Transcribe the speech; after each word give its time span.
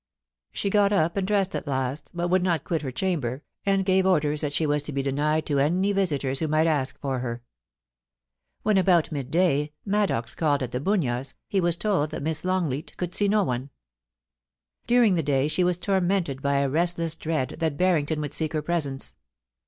She 0.51 0.71
got 0.71 0.91
up 0.91 1.15
and 1.15 1.27
dressed 1.27 1.53
at 1.53 1.67
last, 1.67 2.09
but 2.11 2.29
would 2.29 2.41
not 2.41 2.63
quit 2.63 2.81
her 2.81 2.89
chamber, 2.89 3.43
and 3.67 3.85
gave 3.85 4.03
orders 4.03 4.41
that 4.41 4.51
she 4.51 4.65
was 4.65 4.81
to 4.81 4.91
be 4.91 5.03
denied 5.03 5.45
to 5.45 5.59
any 5.59 5.91
visitors 5.91 6.39
who 6.39 6.47
might 6.47 6.65
ask 6.65 6.99
for 6.99 7.19
her. 7.19 7.43
When, 8.63 8.79
about 8.79 9.11
mid 9.11 9.29
day, 9.29 9.73
Maddox 9.85 10.33
called 10.33 10.63
at 10.63 10.71
The 10.71 10.79
Bunyas, 10.79 11.35
he 11.47 11.61
was 11.61 11.75
told 11.75 12.09
that 12.09 12.23
Miss 12.23 12.43
Longleat 12.43 12.97
could 12.97 13.13
see 13.13 13.27
no 13.27 13.43
one. 13.43 13.69
During 14.87 15.13
the 15.13 15.21
day 15.21 15.47
she 15.47 15.63
was 15.63 15.77
tormented 15.77 16.41
by 16.41 16.55
a 16.61 16.67
restless 16.67 17.13
dread 17.13 17.49
SINISTER 17.51 17.65
OMENS. 17.67 17.77
363 17.77 17.77
that 17.77 17.77
Barrington 17.77 18.21
would 18.21 18.33
seek 18.33 18.53
her 18.53 18.63
presence. 18.63 19.15